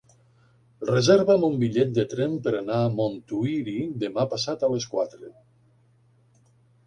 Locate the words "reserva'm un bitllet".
0.89-1.91